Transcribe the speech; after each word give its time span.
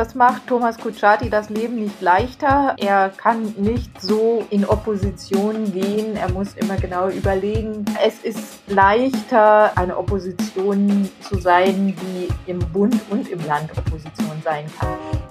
das 0.00 0.14
macht 0.14 0.46
Thomas 0.46 0.78
Kutschaty 0.78 1.28
das 1.28 1.50
Leben 1.50 1.74
nicht 1.74 2.00
leichter. 2.00 2.74
Er 2.78 3.10
kann 3.10 3.54
nicht 3.58 4.00
so 4.00 4.46
in 4.48 4.64
Opposition 4.64 5.70
gehen. 5.74 6.16
Er 6.16 6.30
muss 6.30 6.54
immer 6.54 6.76
genau 6.76 7.10
überlegen. 7.10 7.84
Es 8.02 8.20
ist 8.20 8.60
leichter, 8.66 9.76
eine 9.76 9.98
Opposition 9.98 11.06
zu 11.20 11.38
sein, 11.38 11.94
die 12.00 12.28
im 12.50 12.60
Bund 12.72 12.98
und 13.10 13.28
im 13.28 13.44
Land 13.46 13.76
Opposition 13.76 14.40
sein 14.42 14.64
kann. 14.78 14.88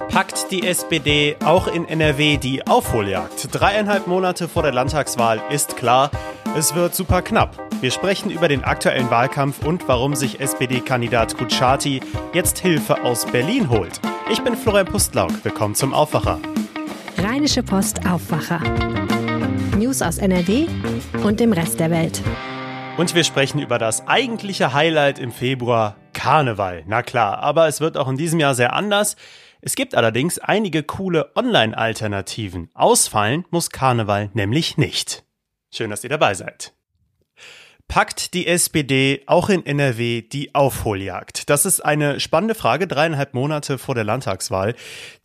Packt 0.10 0.52
die 0.52 0.68
SPD 0.68 1.36
auch 1.44 1.68
in 1.68 1.88
NRW 1.88 2.38
die 2.38 2.68
Aufholjagd? 2.68 3.48
Dreieinhalb 3.52 4.06
Monate 4.06 4.48
vor 4.48 4.62
der 4.62 4.72
Landtagswahl 4.72 5.42
ist 5.50 5.78
klar, 5.78 6.12
es 6.56 6.76
wird 6.76 6.94
super 6.94 7.24
knapp. 7.24 7.58
Wir 7.82 7.90
sprechen 7.90 8.30
über 8.30 8.48
den 8.48 8.64
aktuellen 8.64 9.10
Wahlkampf 9.10 9.66
und 9.66 9.88
warum 9.88 10.14
sich 10.14 10.40
SPD-Kandidat 10.40 11.38
Kutschaty 11.40 12.02
jetzt 12.34 12.60
Hilfe 12.60 13.04
aus 13.04 13.26
Berlin 13.26 13.72
holt. 13.72 14.00
Ich 14.32 14.44
bin 14.44 14.56
Florian 14.56 14.86
Pustlauk. 14.86 15.44
Willkommen 15.44 15.74
zum 15.74 15.92
Aufwacher. 15.92 16.40
Rheinische 17.18 17.64
Post 17.64 18.06
Aufwacher. 18.06 18.60
News 19.76 20.04
aus 20.04 20.20
NRW 20.20 20.68
und 21.24 21.40
dem 21.40 21.52
Rest 21.52 21.80
der 21.80 21.90
Welt. 21.90 22.22
Und 22.98 23.16
wir 23.16 23.24
sprechen 23.24 23.60
über 23.60 23.80
das 23.80 24.08
eigentliche 24.08 24.72
Highlight 24.72 25.18
im 25.18 25.32
Februar, 25.32 25.96
Karneval. 26.14 26.84
Na 26.86 27.02
klar, 27.02 27.40
aber 27.40 27.68
es 27.68 27.82
wird 27.82 27.98
auch 27.98 28.08
in 28.08 28.18
diesem 28.18 28.40
Jahr 28.40 28.54
sehr 28.54 28.74
anders. 28.74 29.16
Es 29.62 29.76
gibt 29.76 29.96
allerdings 29.96 30.38
einige 30.38 30.84
coole 30.84 31.32
Online-Alternativen. 31.36 32.70
Ausfallen 32.76 33.46
muss 33.50 33.72
Karneval 33.72 34.30
nämlich 34.36 34.78
nicht. 34.78 35.24
Schön, 35.74 35.90
dass 35.90 36.04
ihr 36.04 36.10
dabei 36.12 36.36
seid. 36.36 36.74
Packt 37.90 38.36
die 38.36 38.46
SPD 38.46 39.24
auch 39.26 39.50
in 39.50 39.66
NRW 39.66 40.22
die 40.22 40.54
Aufholjagd? 40.54 41.50
Das 41.50 41.66
ist 41.66 41.84
eine 41.84 42.20
spannende 42.20 42.54
Frage, 42.54 42.86
dreieinhalb 42.86 43.34
Monate 43.34 43.80
vor 43.80 43.96
der 43.96 44.04
Landtagswahl. 44.04 44.76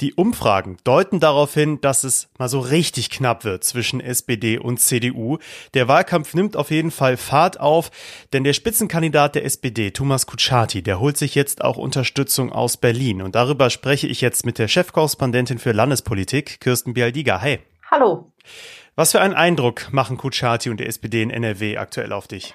Die 0.00 0.14
Umfragen 0.14 0.78
deuten 0.82 1.20
darauf 1.20 1.52
hin, 1.52 1.82
dass 1.82 2.04
es 2.04 2.30
mal 2.38 2.48
so 2.48 2.60
richtig 2.60 3.10
knapp 3.10 3.44
wird 3.44 3.64
zwischen 3.64 4.00
SPD 4.00 4.56
und 4.56 4.80
CDU. 4.80 5.36
Der 5.74 5.88
Wahlkampf 5.88 6.32
nimmt 6.32 6.56
auf 6.56 6.70
jeden 6.70 6.90
Fall 6.90 7.18
Fahrt 7.18 7.60
auf, 7.60 7.90
denn 8.32 8.44
der 8.44 8.54
Spitzenkandidat 8.54 9.34
der 9.34 9.44
SPD, 9.44 9.90
Thomas 9.90 10.24
Kutschaty, 10.24 10.82
der 10.82 11.00
holt 11.00 11.18
sich 11.18 11.34
jetzt 11.34 11.62
auch 11.62 11.76
Unterstützung 11.76 12.50
aus 12.50 12.78
Berlin. 12.78 13.20
Und 13.20 13.34
darüber 13.34 13.68
spreche 13.68 14.06
ich 14.06 14.22
jetzt 14.22 14.46
mit 14.46 14.58
der 14.58 14.68
Chefkorrespondentin 14.68 15.58
für 15.58 15.72
Landespolitik, 15.72 16.60
Kirsten 16.60 16.94
Bialdiga. 16.94 17.38
Hey. 17.38 17.58
Hallo. 17.90 18.32
Was 18.96 19.10
für 19.10 19.20
einen 19.20 19.34
Eindruck 19.34 19.92
machen 19.92 20.16
Kutschaty 20.16 20.70
und 20.70 20.78
die 20.78 20.86
SPD 20.86 21.20
in 21.20 21.30
NRW 21.30 21.78
aktuell 21.78 22.12
auf 22.12 22.28
dich? 22.28 22.54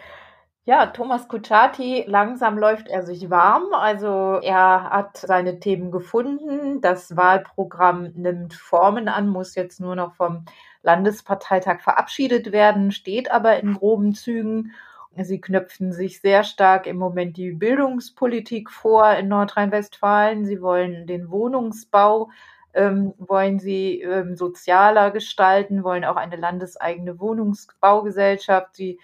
Ja, 0.64 0.86
Thomas 0.86 1.28
Kutschaty, 1.28 2.06
langsam 2.08 2.58
läuft 2.58 2.88
er 2.88 3.04
sich 3.04 3.30
warm. 3.30 3.74
Also 3.74 4.40
er 4.42 4.90
hat 4.90 5.18
seine 5.18 5.60
Themen 5.60 5.92
gefunden. 5.92 6.80
Das 6.80 7.18
Wahlprogramm 7.18 8.14
nimmt 8.16 8.54
Formen 8.54 9.10
an, 9.10 9.28
muss 9.28 9.56
jetzt 9.56 9.82
nur 9.82 9.98
noch 9.98 10.14
vom 10.14 10.46
Landesparteitag 10.82 11.82
verabschiedet 11.82 12.54
werden, 12.54 12.94
steht 12.94 13.32
aber 13.32 13.60
in 13.60 13.74
groben 13.74 14.14
Zügen. 14.14 14.72
Sie 15.18 15.42
knöpfen 15.42 15.92
sich 15.92 16.22
sehr 16.22 16.46
stark 16.46 16.88
im 16.88 16.96
Moment 16.96 17.36
die 17.36 17.52
Bildungspolitik 17.52 18.70
vor 18.70 19.12
in 19.12 19.28
Nordrhein-Westfalen. 19.28 20.46
Sie 20.46 20.62
wollen 20.62 21.06
den 21.06 21.30
Wohnungsbau 21.32 22.30
ähm, 22.74 23.14
wollen 23.18 23.60
sie 23.60 24.02
ähm, 24.02 24.36
sozialer 24.36 25.12
gestalten, 25.12 25.84
wollen 25.84 26.06
auch 26.06 26.16
eine 26.16 26.36
landeseigene 26.36 27.20
Wohnungsbaugesellschaft. 27.20 28.76
Sie 28.76 29.00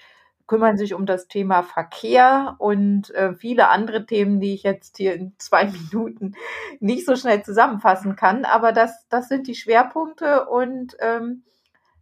kümmern 0.48 0.78
sich 0.78 0.94
um 0.94 1.06
das 1.06 1.28
Thema 1.28 1.64
Verkehr 1.64 2.56
und 2.60 3.10
äh, 3.16 3.34
viele 3.34 3.70
andere 3.70 4.06
Themen, 4.06 4.40
die 4.40 4.54
ich 4.54 4.64
jetzt 4.64 4.98
hier 4.98 5.16
in 5.16 5.34
zwei 5.38 5.66
Minuten 5.92 6.36
nicht 6.80 7.06
so 7.06 7.16
schnell 7.16 7.44
zusammenfassen 7.44 8.16
kann. 8.16 8.46
Aber 8.46 8.72
das, 8.72 9.08
das 9.10 9.28
sind 9.28 9.48
die 9.48 9.56
Schwerpunkte 9.56 10.46
und 10.48 10.96
ähm, 11.00 11.44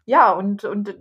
ja, 0.06 0.32
und, 0.32 0.66
und 0.66 0.96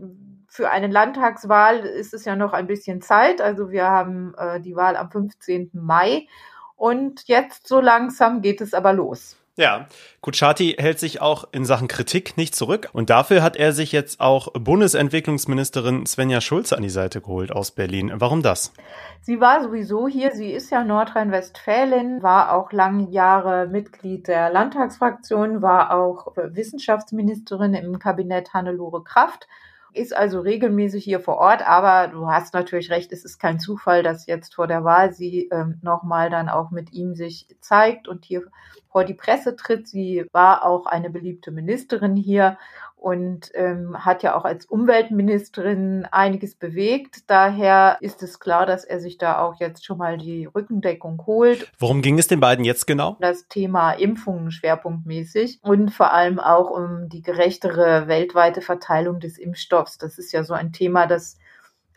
für 0.47 0.71
eine 0.71 0.87
Landtagswahl 0.87 1.79
ist 1.79 2.15
es 2.15 2.25
ja 2.25 2.37
noch 2.37 2.53
ein 2.53 2.67
bisschen 2.69 3.03
Zeit. 3.03 3.41
Also 3.41 3.71
wir 3.71 3.87
haben 3.89 4.35
äh, 4.37 4.61
die 4.61 4.77
Wahl 4.77 4.97
am 4.97 5.11
15. 5.11 5.71
Mai 5.73 6.29
und 6.77 7.27
jetzt 7.27 7.67
so 7.67 7.81
langsam 7.81 8.43
geht 8.43 8.61
es 8.61 8.75
aber 8.75 8.93
los. 8.93 9.37
Ja, 9.59 9.87
Kutschaty 10.23 10.77
hält 10.79 10.99
sich 10.99 11.21
auch 11.21 11.45
in 11.53 11.67
Sachen 11.67 11.87
Kritik 11.87 12.39
nicht 12.39 12.55
zurück 12.55 12.89
und 12.95 13.11
dafür 13.11 13.43
hat 13.43 13.55
er 13.55 13.73
sich 13.73 13.93
jetzt 13.93 14.19
auch 14.19 14.49
Bundesentwicklungsministerin 14.55 16.07
Svenja 16.07 16.41
Schulze 16.41 16.75
an 16.75 16.83
die 16.83 16.89
Seite 16.89 17.21
geholt 17.21 17.53
aus 17.53 17.71
Berlin. 17.71 18.13
Warum 18.15 18.43
das? 18.43 18.73
Sie 19.21 19.41
war 19.41 19.63
sowieso 19.63 20.09
hier, 20.09 20.33
sie 20.33 20.51
ist 20.51 20.71
ja 20.71 20.83
Nordrhein-Westfälin, 20.85 22.23
war 22.23 22.55
auch 22.55 22.73
lange 22.73 23.11
Jahre 23.11 23.67
Mitglied 23.67 24.27
der 24.27 24.49
Landtagsfraktion, 24.49 25.61
war 25.61 25.95
auch 25.95 26.29
Wissenschaftsministerin 26.35 27.75
im 27.75 27.99
Kabinett 27.99 28.55
Hannelore 28.55 29.05
Kraft 29.05 29.49
ist 29.95 30.15
also 30.15 30.41
regelmäßig 30.41 31.05
hier 31.05 31.21
vor 31.21 31.39
Ort, 31.39 31.67
aber 31.67 32.09
du 32.09 32.27
hast 32.29 32.55
natürlich 32.55 32.91
recht, 32.91 33.13
es 33.13 33.25
ist 33.25 33.39
kein 33.39 33.59
Zufall, 33.61 34.03
dass 34.03 34.27
jetzt 34.27 34.55
vor 34.55 34.67
der 34.67 34.85
Wahl 34.85 35.13
sie 35.13 35.49
ähm, 35.53 35.79
nochmal 35.83 36.31
dann 36.31 36.49
auch 36.49 36.71
mit 36.71 36.93
ihm 36.93 37.15
sich 37.15 37.47
zeigt 37.61 38.09
und 38.09 38.25
hier 38.25 38.43
vor 38.91 39.05
die 39.05 39.15
Presse 39.15 39.57
tritt. 39.57 39.89
Sie 39.89 40.27
war 40.33 40.65
auch 40.65 40.87
eine 40.87 41.11
beliebte 41.11 41.51
Ministerin 41.51 42.17
hier 42.17 42.59
und 43.03 43.51
ähm, 43.55 43.97
hat 44.05 44.23
ja 44.23 44.37
auch 44.37 44.45
als 44.45 44.65
Umweltministerin 44.67 46.07
einiges 46.11 46.55
bewegt. 46.55 47.29
Daher 47.29 47.97
ist 48.01 48.23
es 48.23 48.39
klar, 48.39 48.65
dass 48.65 48.85
er 48.85 49.01
sich 49.01 49.19
da 49.19 49.41
auch 49.41 49.59
jetzt 49.59 49.85
schon 49.85 49.99
mal 49.99 50.19
die 50.19 50.47
Rückendeckung 50.47 51.23
holt. 51.27 51.71
Worum 51.79 52.01
ging 52.01 52.19
es 52.19 52.29
den 52.29 52.41
beiden 52.41 52.65
jetzt 52.65 52.87
genau? 52.87 53.17
Das 53.21 53.49
Thema 53.49 53.93
Impfungen 53.93 54.53
schwerpunktmäßig 54.53 55.59
und 55.63 55.91
vor 55.91 56.13
allem 56.13 56.39
auch 56.39 56.71
um 56.71 57.09
die 57.09 57.23
gerechtere 57.23 58.07
weltweite 58.07 58.61
Verteilung 58.61 59.19
des 59.19 59.37
Impfstoffs. 59.37 59.99
Das 59.99 60.19
ist 60.19 60.33
ja 60.33 60.45
so 60.45 60.55
ein 60.55 60.73
Thema, 60.73 61.07
das 61.07 61.39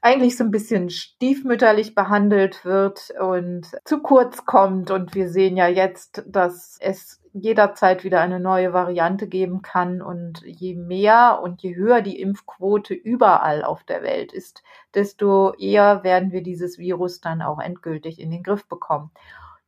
eigentlich 0.05 0.38
so 0.38 0.43
ein 0.43 0.51
bisschen 0.51 0.91
stiefmütterlich 0.91 1.95
behandelt 1.95 2.63
wird 2.63 3.11
und 3.19 3.71
zu 3.85 4.03
kurz 4.03 4.45
kommt. 4.45 4.91
Und 4.91 5.16
wir 5.16 5.29
sehen 5.29 5.57
ja 5.57 5.67
jetzt, 5.67 6.23
dass 6.27 6.77
es 6.79 7.19
jederzeit 7.33 8.03
wieder 8.03 8.21
eine 8.21 8.39
neue 8.39 8.71
Variante 8.71 9.27
geben 9.27 9.63
kann. 9.63 10.03
Und 10.03 10.43
je 10.45 10.75
mehr 10.75 11.39
und 11.41 11.63
je 11.63 11.75
höher 11.75 12.03
die 12.03 12.21
Impfquote 12.21 12.93
überall 12.93 13.63
auf 13.63 13.83
der 13.83 14.03
Welt 14.03 14.31
ist, 14.31 14.61
desto 14.93 15.53
eher 15.55 16.03
werden 16.03 16.31
wir 16.31 16.43
dieses 16.43 16.77
Virus 16.77 17.19
dann 17.19 17.41
auch 17.41 17.59
endgültig 17.59 18.22
in 18.22 18.29
den 18.29 18.43
Griff 18.43 18.67
bekommen. 18.67 19.09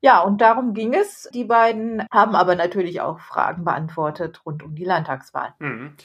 Ja, 0.01 0.21
und 0.21 0.41
darum 0.41 0.75
ging 0.75 0.93
es. 0.93 1.27
Die 1.33 1.45
beiden 1.45 2.05
haben 2.11 2.35
aber 2.35 2.53
natürlich 2.53 3.01
auch 3.01 3.19
Fragen 3.19 3.65
beantwortet 3.65 4.41
rund 4.45 4.61
um 4.61 4.75
die 4.75 4.85
Landtagswahl. 4.85 5.55
Mhm. 5.57 5.95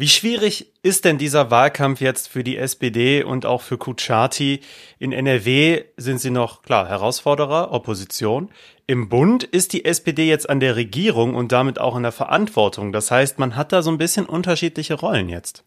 Wie 0.00 0.06
schwierig 0.06 0.72
ist 0.84 1.04
denn 1.04 1.18
dieser 1.18 1.50
Wahlkampf 1.50 2.00
jetzt 2.00 2.28
für 2.28 2.44
die 2.44 2.56
SPD 2.56 3.24
und 3.24 3.44
auch 3.44 3.62
für 3.62 3.78
Kutschaty? 3.78 4.60
In 5.00 5.10
NRW 5.10 5.86
sind 5.96 6.20
sie 6.20 6.30
noch, 6.30 6.62
klar, 6.62 6.86
Herausforderer, 6.86 7.72
Opposition. 7.72 8.48
Im 8.86 9.08
Bund 9.08 9.42
ist 9.42 9.72
die 9.72 9.84
SPD 9.84 10.28
jetzt 10.28 10.48
an 10.48 10.60
der 10.60 10.76
Regierung 10.76 11.34
und 11.34 11.50
damit 11.50 11.80
auch 11.80 11.96
in 11.96 12.04
der 12.04 12.12
Verantwortung. 12.12 12.92
Das 12.92 13.10
heißt, 13.10 13.40
man 13.40 13.56
hat 13.56 13.72
da 13.72 13.82
so 13.82 13.90
ein 13.90 13.98
bisschen 13.98 14.26
unterschiedliche 14.26 14.94
Rollen 14.94 15.28
jetzt. 15.28 15.64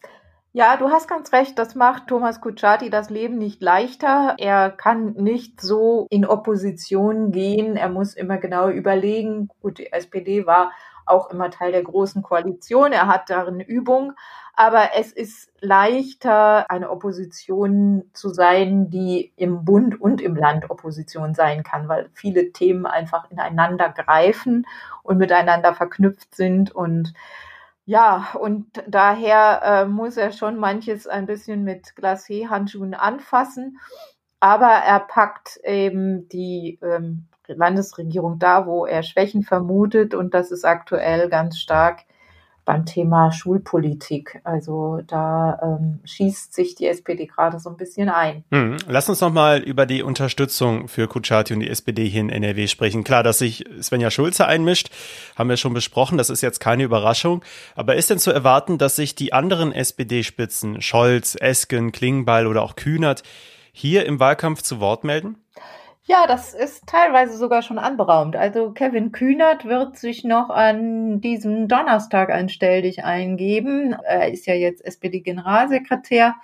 Ja, 0.54 0.78
du 0.78 0.88
hast 0.88 1.08
ganz 1.08 1.34
recht, 1.34 1.58
das 1.58 1.74
macht 1.74 2.06
Thomas 2.06 2.40
Kutschaty 2.40 2.88
das 2.88 3.10
Leben 3.10 3.36
nicht 3.36 3.60
leichter. 3.60 4.36
Er 4.38 4.70
kann 4.70 5.12
nicht 5.12 5.60
so 5.60 6.06
in 6.08 6.24
Opposition 6.24 7.32
gehen. 7.32 7.76
Er 7.76 7.90
muss 7.90 8.14
immer 8.14 8.38
genau 8.38 8.70
überlegen. 8.70 9.50
Gut, 9.60 9.76
die 9.76 9.92
SPD 9.92 10.46
war 10.46 10.72
auch 11.06 11.30
immer 11.30 11.50
Teil 11.50 11.72
der 11.72 11.82
großen 11.82 12.22
Koalition. 12.22 12.92
Er 12.92 13.06
hat 13.06 13.30
darin 13.30 13.60
Übung. 13.60 14.14
Aber 14.54 14.90
es 14.96 15.12
ist 15.12 15.50
leichter, 15.60 16.70
eine 16.70 16.90
Opposition 16.90 18.04
zu 18.12 18.28
sein, 18.28 18.90
die 18.90 19.32
im 19.36 19.64
Bund 19.64 19.98
und 19.98 20.20
im 20.20 20.36
Land 20.36 20.70
Opposition 20.70 21.34
sein 21.34 21.62
kann, 21.62 21.88
weil 21.88 22.10
viele 22.12 22.52
Themen 22.52 22.84
einfach 22.84 23.30
ineinander 23.30 23.88
greifen 23.88 24.66
und 25.02 25.16
miteinander 25.16 25.74
verknüpft 25.74 26.34
sind. 26.34 26.70
Und 26.70 27.14
ja, 27.86 28.28
und 28.38 28.66
daher 28.86 29.62
äh, 29.64 29.84
muss 29.86 30.18
er 30.18 30.32
schon 30.32 30.58
manches 30.58 31.06
ein 31.06 31.26
bisschen 31.26 31.64
mit 31.64 31.94
Glacé-Handschuhen 31.96 32.94
anfassen. 32.94 33.78
Aber 34.38 34.66
er 34.66 35.00
packt 35.00 35.60
eben 35.64 36.28
die 36.28 36.78
ähm, 36.82 37.26
Landesregierung 37.46 38.38
da, 38.38 38.66
wo 38.66 38.86
er 38.86 39.02
Schwächen 39.02 39.42
vermutet. 39.42 40.14
Und 40.14 40.34
das 40.34 40.50
ist 40.50 40.64
aktuell 40.64 41.28
ganz 41.28 41.58
stark 41.58 42.04
beim 42.64 42.86
Thema 42.86 43.32
Schulpolitik. 43.32 44.40
Also 44.44 45.00
da 45.06 45.58
ähm, 45.62 46.00
schießt 46.04 46.54
sich 46.54 46.74
die 46.74 46.86
SPD 46.86 47.26
gerade 47.26 47.58
so 47.58 47.70
ein 47.70 47.76
bisschen 47.76 48.08
ein. 48.08 48.44
Hm. 48.52 48.76
Lass 48.86 49.08
uns 49.08 49.20
noch 49.20 49.32
mal 49.32 49.60
über 49.60 49.84
die 49.84 50.02
Unterstützung 50.02 50.86
für 50.86 51.08
Kutschaty 51.08 51.54
und 51.54 51.60
die 51.60 51.68
SPD 51.68 52.08
hier 52.08 52.20
in 52.20 52.30
NRW 52.30 52.68
sprechen. 52.68 53.02
Klar, 53.02 53.24
dass 53.24 53.38
sich 53.38 53.64
Svenja 53.80 54.10
Schulze 54.10 54.46
einmischt, 54.46 54.90
haben 55.36 55.48
wir 55.48 55.56
schon 55.56 55.74
besprochen. 55.74 56.18
Das 56.18 56.30
ist 56.30 56.40
jetzt 56.40 56.60
keine 56.60 56.84
Überraschung. 56.84 57.42
Aber 57.74 57.96
ist 57.96 58.10
denn 58.10 58.18
zu 58.18 58.30
erwarten, 58.30 58.78
dass 58.78 58.96
sich 58.96 59.16
die 59.16 59.32
anderen 59.32 59.72
SPD-Spitzen, 59.72 60.80
Scholz, 60.80 61.36
Esken, 61.40 61.90
Klingbeil 61.90 62.46
oder 62.46 62.62
auch 62.62 62.76
Kühnert, 62.76 63.24
hier 63.72 64.06
im 64.06 64.20
Wahlkampf 64.20 64.62
zu 64.62 64.78
Wort 64.78 65.02
melden? 65.02 65.36
Ja, 66.04 66.26
das 66.26 66.52
ist 66.52 66.86
teilweise 66.88 67.36
sogar 67.36 67.62
schon 67.62 67.78
anberaumt. 67.78 68.34
Also 68.34 68.72
Kevin 68.72 69.12
Kühnert 69.12 69.64
wird 69.64 69.96
sich 69.96 70.24
noch 70.24 70.50
an 70.50 71.20
diesem 71.20 71.68
Donnerstag 71.68 72.30
ein 72.30 72.48
Stelldich 72.48 73.04
eingeben. 73.04 73.92
Er 73.92 74.32
ist 74.32 74.46
ja 74.46 74.54
jetzt 74.54 74.84
SPD-Generalsekretär, 74.84 76.34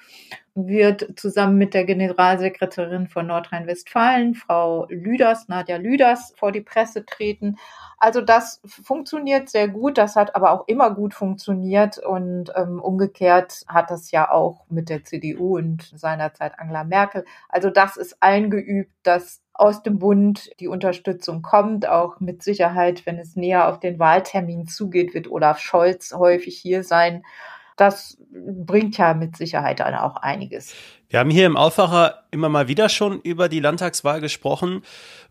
wird 0.55 1.19
zusammen 1.19 1.59
mit 1.59 1.75
der 1.75 1.85
Generalsekretärin 1.85 3.09
von 3.09 3.27
Nordrhein-Westfalen, 3.27 4.35
Frau 4.35 4.87
Lüders, 4.91 5.49
Nadja 5.49 5.77
Lüders, 5.77 6.33
vor 6.37 6.53
die 6.53 6.61
Presse 6.61 7.05
treten. 7.05 7.57
Also 7.99 8.21
das 8.21 8.61
funktioniert 8.65 9.49
sehr 9.49 9.67
gut, 9.67 9.99
das 9.99 10.15
hat 10.15 10.37
aber 10.37 10.53
auch 10.53 10.69
immer 10.69 10.95
gut 10.95 11.15
funktioniert 11.15 11.99
und 11.99 12.53
ähm, 12.55 12.81
umgekehrt 12.81 13.65
hat 13.67 13.91
das 13.91 14.13
ja 14.13 14.31
auch 14.31 14.67
mit 14.69 14.89
der 14.89 15.05
CDU 15.05 15.59
und 15.59 15.83
seinerzeit 15.97 16.61
Angela 16.61 16.85
Merkel. 16.85 17.25
Also 17.49 17.71
das 17.71 17.97
ist 17.97 18.23
eingeübt, 18.23 18.93
dass 19.03 19.43
aus 19.59 19.83
dem 19.83 19.99
Bund 19.99 20.51
die 20.61 20.69
Unterstützung 20.69 21.43
kommt, 21.43 21.87
auch 21.89 22.21
mit 22.21 22.43
Sicherheit, 22.43 23.05
wenn 23.07 23.19
es 23.19 23.37
näher 23.37 23.69
auf 23.69 23.81
den 23.81 23.99
Wahltermin 23.99 24.69
zugeht, 24.69 25.15
wird 25.15 25.29
Olaf 25.29 25.59
Scholz 25.59 26.15
häufig 26.15 26.57
hier 26.57 26.85
sein. 26.85 27.25
Das 27.79 28.19
bringt 28.31 28.99
ja 28.99 29.15
mit 29.15 29.37
Sicherheit 29.37 29.81
dann 29.81 29.95
auch 29.95 30.17
einiges. 30.17 30.75
Wir 31.09 31.21
haben 31.21 31.31
hier 31.31 31.47
im 31.47 31.57
Aufwacher 31.57 32.25
immer 32.31 32.51
mal 32.51 32.69
wieder 32.69 32.91
schon 32.91 33.21
über 33.23 33.49
die 33.49 33.61
Landtagswahl 33.61 34.21
gesprochen. 34.21 34.83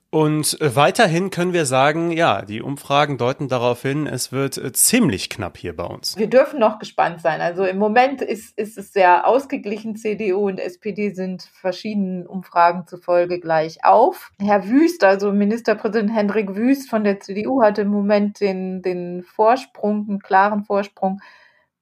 Und 0.10 0.60
äh, 0.62 0.74
weiterhin 0.74 1.32
können 1.32 1.52
wir 1.52 1.66
sagen, 1.66 2.12
ja, 2.12 2.42
die 2.42 2.62
Umfragen 2.62 3.18
deuten 3.18 3.50
darauf 3.50 3.82
hin, 3.82 4.08
es 4.08 4.32
wird 4.32 4.58
äh, 4.58 4.72
ziemlich 4.72 5.30
knapp 5.30 5.58
hier 5.58 5.76
bei 5.76 5.84
uns. 5.84 6.16
Wir 6.16 6.30
dürfen 6.30 6.60
noch 6.60 6.80
gespannt 6.80 7.22
sein. 7.22 7.42
Also 7.42 7.66
im 7.66 7.78
Moment 7.78 8.22
ist, 8.22 8.58
ist 8.58 8.78
es 8.78 8.94
sehr 8.94 9.28
ausgeglichen. 9.28 9.98
CDU 9.98 10.48
und 10.48 10.60
SPD 10.60 11.10
sind 11.10 11.44
verschiedenen 11.44 12.26
Umfragen 12.26 12.88
zufolge 12.88 13.42
gleich 13.42 13.84
auf. 13.84 14.32
Herr 14.40 14.70
Wüst, 14.70 15.04
also 15.04 15.34
Ministerpräsident 15.34 16.16
Hendrik 16.16 16.56
Wüst 16.56 16.90
von 16.90 17.04
der 17.04 17.20
CDU, 17.20 17.62
hat 17.62 17.78
im 17.78 17.90
Moment 17.90 18.40
den, 18.40 18.82
den 18.82 19.24
Vorsprung, 19.24 20.06
einen 20.08 20.20
klaren 20.20 20.64
Vorsprung 20.64 21.20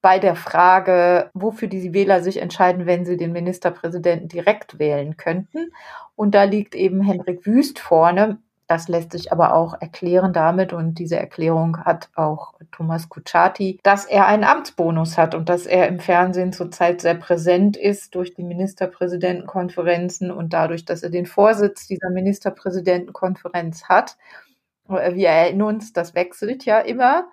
bei 0.02 0.18
der 0.18 0.36
Frage, 0.36 1.30
wofür 1.34 1.68
die 1.68 1.92
Wähler 1.92 2.22
sich 2.22 2.40
entscheiden, 2.40 2.86
wenn 2.86 3.04
sie 3.04 3.16
den 3.16 3.32
Ministerpräsidenten 3.32 4.28
direkt 4.28 4.78
wählen 4.78 5.16
könnten. 5.16 5.72
Und 6.14 6.34
da 6.34 6.44
liegt 6.44 6.74
eben 6.74 7.00
Hendrik 7.02 7.44
Wüst 7.46 7.78
vorne. 7.78 8.38
Das 8.68 8.88
lässt 8.88 9.12
sich 9.12 9.30
aber 9.30 9.54
auch 9.54 9.80
erklären 9.80 10.32
damit, 10.32 10.72
und 10.72 10.98
diese 10.98 11.16
Erklärung 11.16 11.84
hat 11.84 12.08
auch 12.16 12.54
Thomas 12.72 13.08
Kutschaty, 13.08 13.78
dass 13.84 14.06
er 14.06 14.26
einen 14.26 14.42
Amtsbonus 14.42 15.16
hat 15.16 15.36
und 15.36 15.48
dass 15.48 15.66
er 15.66 15.86
im 15.86 16.00
Fernsehen 16.00 16.52
zurzeit 16.52 17.00
sehr 17.00 17.14
präsent 17.14 17.76
ist 17.76 18.16
durch 18.16 18.34
die 18.34 18.42
Ministerpräsidentenkonferenzen 18.42 20.32
und 20.32 20.52
dadurch, 20.52 20.84
dass 20.84 21.04
er 21.04 21.10
den 21.10 21.26
Vorsitz 21.26 21.86
dieser 21.86 22.10
Ministerpräsidentenkonferenz 22.10 23.84
hat. 23.84 24.16
Wir 24.88 25.28
erinnern 25.28 25.68
uns, 25.68 25.92
das 25.92 26.16
wechselt 26.16 26.64
ja 26.64 26.80
immer. 26.80 27.26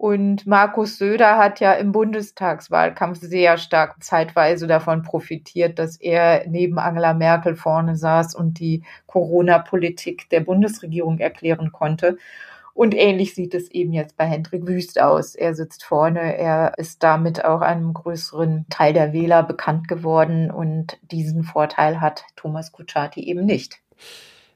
Und 0.00 0.46
Markus 0.46 0.96
Söder 0.96 1.36
hat 1.36 1.60
ja 1.60 1.74
im 1.74 1.92
Bundestagswahlkampf 1.92 3.18
sehr 3.20 3.58
stark 3.58 4.02
zeitweise 4.02 4.66
davon 4.66 5.02
profitiert, 5.02 5.78
dass 5.78 5.98
er 6.00 6.46
neben 6.48 6.78
Angela 6.78 7.12
Merkel 7.12 7.54
vorne 7.54 7.96
saß 7.96 8.34
und 8.34 8.60
die 8.60 8.82
Corona-Politik 9.06 10.30
der 10.30 10.40
Bundesregierung 10.40 11.18
erklären 11.18 11.70
konnte. 11.70 12.16
Und 12.72 12.94
ähnlich 12.94 13.34
sieht 13.34 13.52
es 13.52 13.70
eben 13.70 13.92
jetzt 13.92 14.16
bei 14.16 14.24
Hendrik 14.24 14.66
Wüst 14.66 14.98
aus. 14.98 15.34
Er 15.34 15.54
sitzt 15.54 15.84
vorne, 15.84 16.34
er 16.34 16.78
ist 16.78 17.02
damit 17.02 17.44
auch 17.44 17.60
einem 17.60 17.92
größeren 17.92 18.64
Teil 18.70 18.94
der 18.94 19.12
Wähler 19.12 19.42
bekannt 19.42 19.86
geworden 19.86 20.50
und 20.50 20.98
diesen 21.02 21.42
Vorteil 21.42 22.00
hat 22.00 22.24
Thomas 22.36 22.72
Kutschaty 22.72 23.20
eben 23.20 23.44
nicht. 23.44 23.82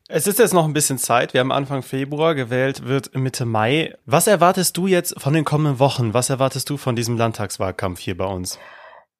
Es 0.06 0.26
ist 0.26 0.38
jetzt 0.38 0.52
noch 0.52 0.66
ein 0.66 0.74
bisschen 0.74 0.98
Zeit. 0.98 1.32
Wir 1.32 1.40
haben 1.40 1.50
Anfang 1.50 1.82
Februar 1.82 2.34
gewählt, 2.34 2.86
wird 2.86 3.14
Mitte 3.16 3.46
Mai. 3.46 3.94
Was 4.04 4.26
erwartest 4.26 4.76
du 4.76 4.86
jetzt 4.86 5.18
von 5.18 5.32
den 5.32 5.46
kommenden 5.46 5.78
Wochen? 5.78 6.12
Was 6.12 6.28
erwartest 6.28 6.68
du 6.68 6.76
von 6.76 6.94
diesem 6.94 7.16
Landtagswahlkampf 7.16 8.00
hier 8.00 8.14
bei 8.14 8.26
uns? 8.26 8.58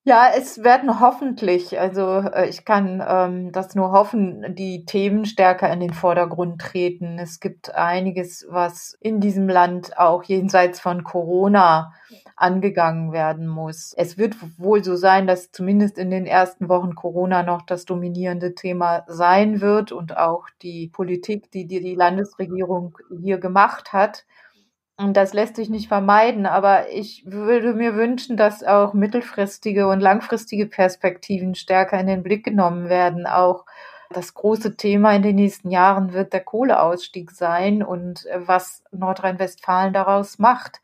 Ja, 0.07 0.29
es 0.37 0.63
werden 0.63 1.01
hoffentlich, 1.01 1.81
also 1.81 2.19
äh, 2.19 2.51
ich 2.51 2.67
kann 2.67 3.03
ähm, 3.07 3.53
das 3.53 3.75
nur 3.75 3.93
hoffen, 3.93 4.55
die 4.55 4.85
Themen 4.85 5.25
stärker 5.25 5.73
in 5.73 5.81
den 5.81 5.95
Vordergrund 5.95 6.61
treten. 6.61 7.19
Es 7.19 7.41
gibt 7.41 7.75
einiges, 7.75 8.47
was 8.51 8.95
in 9.01 9.21
diesem 9.21 9.49
Land 9.49 9.97
auch 9.97 10.23
jenseits 10.25 10.81
von 10.81 11.03
Corona 11.03 11.95
angegangen 12.37 13.13
werden 13.13 13.47
muss. 13.47 13.95
Es 13.97 14.19
wird 14.19 14.37
wohl 14.59 14.83
so 14.83 14.97
sein, 14.97 15.27
dass 15.27 15.53
zumindest 15.53 15.99
in 15.99 16.11
den 16.11 16.27
ersten 16.27 16.69
Wochen 16.69 16.95
Corona 16.95 17.43
noch 17.43 17.63
das 17.63 17.85
dominierende 17.85 18.55
Thema 18.55 19.05
sein 19.07 19.61
wird 19.61 19.93
und 19.93 20.17
auch 20.17 20.47
die 20.63 20.89
Politik, 20.89 21.51
die 21.53 21.67
die, 21.67 21.95
Landesregierung 21.95 22.99
hier 23.21 23.39
gemacht 23.39 23.93
hat. 23.93 24.25
Und 24.97 25.17
das 25.17 25.33
lässt 25.33 25.57
sich 25.57 25.71
nicht 25.71 25.89
vermeiden, 25.89 26.47
aber 26.47 26.91
ich 26.91 27.25
würde 27.27 27.75
mir 27.75 27.97
wünschen, 27.97 28.37
dass 28.37 28.63
auch 28.63 28.95
mittelfristige 28.95 29.89
und 29.89 30.01
langfristige 30.01 30.67
Perspektiven 30.67 31.55
stärker 31.55 31.99
in 31.99 32.07
den 32.07 32.23
Blick 32.23 32.45
genommen 32.45 32.89
werden. 32.89 33.27
Auch 33.27 33.65
das 34.11 34.35
große 34.35 34.77
Thema 34.77 35.15
in 35.15 35.23
den 35.23 35.37
nächsten 35.37 35.71
Jahren 35.71 36.13
wird 36.13 36.33
der 36.33 36.45
Kohleausstieg 36.45 37.33
sein 37.33 37.83
und 37.83 38.27
was 38.35 38.85
Nordrhein-Westfalen 38.93 39.93
daraus 39.93 40.39
macht. 40.39 40.81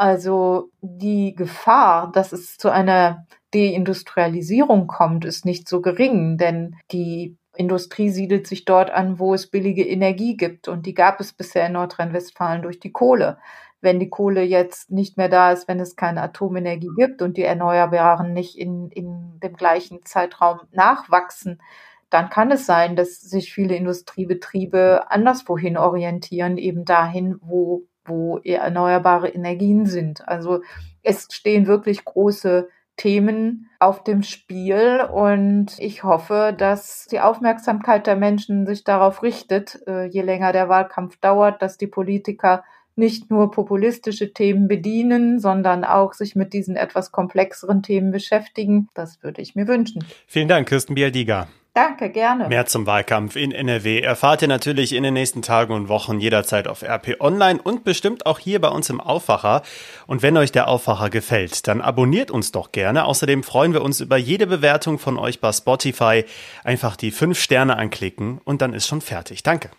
Also 0.00 0.70
die 0.80 1.34
Gefahr, 1.34 2.10
dass 2.10 2.32
es 2.32 2.56
zu 2.56 2.70
einer 2.70 3.26
Deindustrialisierung 3.52 4.86
kommt, 4.86 5.26
ist 5.26 5.44
nicht 5.44 5.68
so 5.68 5.82
gering, 5.82 6.38
denn 6.38 6.76
die 6.90 7.36
Industrie 7.54 8.08
siedelt 8.08 8.46
sich 8.46 8.64
dort 8.64 8.90
an, 8.90 9.18
wo 9.18 9.34
es 9.34 9.50
billige 9.50 9.86
Energie 9.86 10.38
gibt. 10.38 10.68
Und 10.68 10.86
die 10.86 10.94
gab 10.94 11.20
es 11.20 11.34
bisher 11.34 11.66
in 11.66 11.74
Nordrhein-Westfalen 11.74 12.62
durch 12.62 12.80
die 12.80 12.92
Kohle. 12.92 13.36
Wenn 13.82 14.00
die 14.00 14.08
Kohle 14.08 14.42
jetzt 14.42 14.90
nicht 14.90 15.18
mehr 15.18 15.28
da 15.28 15.52
ist, 15.52 15.68
wenn 15.68 15.80
es 15.80 15.96
keine 15.96 16.22
Atomenergie 16.22 16.92
gibt 16.96 17.20
und 17.20 17.36
die 17.36 17.44
Erneuerbaren 17.44 18.32
nicht 18.32 18.56
in, 18.56 18.88
in 18.88 19.38
dem 19.40 19.52
gleichen 19.52 20.02
Zeitraum 20.06 20.60
nachwachsen, 20.72 21.60
dann 22.08 22.30
kann 22.30 22.50
es 22.50 22.64
sein, 22.64 22.96
dass 22.96 23.20
sich 23.20 23.52
viele 23.52 23.76
Industriebetriebe 23.76 25.10
anderswohin 25.10 25.76
orientieren, 25.76 26.56
eben 26.56 26.86
dahin, 26.86 27.36
wo 27.42 27.82
wo 28.10 28.38
erneuerbare 28.38 29.28
Energien 29.28 29.86
sind. 29.86 30.28
Also 30.28 30.60
es 31.02 31.28
stehen 31.30 31.66
wirklich 31.66 32.04
große 32.04 32.68
Themen 32.96 33.70
auf 33.78 34.04
dem 34.04 34.22
Spiel 34.22 35.00
und 35.10 35.78
ich 35.78 36.04
hoffe, 36.04 36.54
dass 36.56 37.06
die 37.10 37.20
Aufmerksamkeit 37.20 38.06
der 38.06 38.16
Menschen 38.16 38.66
sich 38.66 38.84
darauf 38.84 39.22
richtet, 39.22 39.80
äh, 39.86 40.04
je 40.04 40.20
länger 40.20 40.52
der 40.52 40.68
Wahlkampf 40.68 41.18
dauert, 41.18 41.62
dass 41.62 41.78
die 41.78 41.86
Politiker 41.86 42.62
nicht 42.96 43.30
nur 43.30 43.50
populistische 43.50 44.34
Themen 44.34 44.68
bedienen, 44.68 45.38
sondern 45.38 45.84
auch 45.84 46.12
sich 46.12 46.36
mit 46.36 46.52
diesen 46.52 46.76
etwas 46.76 47.10
komplexeren 47.10 47.82
Themen 47.82 48.10
beschäftigen. 48.10 48.88
Das 48.92 49.22
würde 49.22 49.40
ich 49.40 49.54
mir 49.54 49.66
wünschen. 49.66 50.04
Vielen 50.26 50.48
Dank, 50.48 50.68
Kirsten 50.68 50.94
Bialdiga. 50.94 51.48
Danke, 51.72 52.10
gerne. 52.10 52.48
Mehr 52.48 52.66
zum 52.66 52.84
Wahlkampf 52.86 53.36
in 53.36 53.52
NRW 53.52 54.00
erfahrt 54.00 54.42
ihr 54.42 54.48
natürlich 54.48 54.92
in 54.92 55.04
den 55.04 55.14
nächsten 55.14 55.40
Tagen 55.40 55.72
und 55.72 55.88
Wochen 55.88 56.18
jederzeit 56.18 56.66
auf 56.66 56.82
RP 56.82 57.20
Online 57.20 57.62
und 57.62 57.84
bestimmt 57.84 58.26
auch 58.26 58.40
hier 58.40 58.60
bei 58.60 58.68
uns 58.68 58.90
im 58.90 59.00
Aufwacher. 59.00 59.62
Und 60.08 60.22
wenn 60.22 60.36
euch 60.36 60.50
der 60.50 60.66
Aufwacher 60.66 61.10
gefällt, 61.10 61.68
dann 61.68 61.80
abonniert 61.80 62.32
uns 62.32 62.50
doch 62.50 62.72
gerne. 62.72 63.04
Außerdem 63.04 63.44
freuen 63.44 63.72
wir 63.72 63.82
uns 63.82 64.00
über 64.00 64.16
jede 64.16 64.48
Bewertung 64.48 64.98
von 64.98 65.16
euch 65.16 65.40
bei 65.40 65.52
Spotify. 65.52 66.24
Einfach 66.64 66.96
die 66.96 67.12
fünf 67.12 67.38
Sterne 67.38 67.76
anklicken 67.76 68.40
und 68.44 68.62
dann 68.62 68.74
ist 68.74 68.88
schon 68.88 69.00
fertig. 69.00 69.44
Danke. 69.44 69.70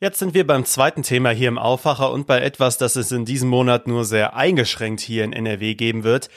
Jetzt 0.00 0.20
sind 0.20 0.32
wir 0.32 0.46
beim 0.46 0.64
zweiten 0.64 1.02
Thema 1.02 1.30
hier 1.30 1.48
im 1.48 1.58
Aufwacher 1.58 2.12
und 2.12 2.28
bei 2.28 2.40
etwas, 2.40 2.78
das 2.78 2.94
es 2.94 3.10
in 3.10 3.24
diesem 3.24 3.48
Monat 3.48 3.88
nur 3.88 4.04
sehr 4.04 4.36
eingeschränkt 4.36 5.00
hier 5.00 5.24
in 5.24 5.32
NRW 5.32 5.74
geben 5.74 6.04
wird. 6.04 6.30